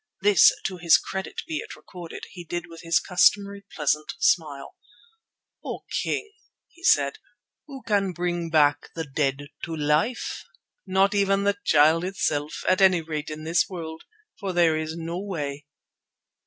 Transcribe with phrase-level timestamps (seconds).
[0.23, 4.73] This, to his credit be it recorded, he did with his customary pleasant smile.
[5.63, 6.31] "O King,"
[6.69, 7.19] he said,
[7.67, 8.77] "who can bring the
[9.13, 10.43] dead back to life?
[10.87, 14.05] Not even the Child itself, at any rate in this world,
[14.39, 15.67] for there is no way."